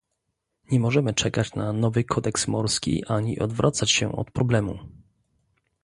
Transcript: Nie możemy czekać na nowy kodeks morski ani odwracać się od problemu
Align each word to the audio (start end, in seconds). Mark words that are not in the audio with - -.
Nie 0.71 0.79
możemy 0.79 1.13
czekać 1.13 1.53
na 1.55 1.73
nowy 1.73 2.03
kodeks 2.03 2.47
morski 2.47 3.05
ani 3.07 3.39
odwracać 3.39 3.91
się 3.91 4.11
od 4.15 4.31
problemu 4.31 4.79